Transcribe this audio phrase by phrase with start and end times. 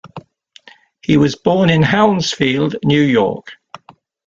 [1.03, 3.51] He was born in Hounsfield, New York.